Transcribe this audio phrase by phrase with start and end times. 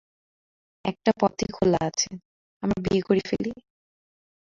[0.85, 2.09] একটা পথই খোলা আছে,
[2.63, 3.51] আমরা বিয়ে করে ফেলি।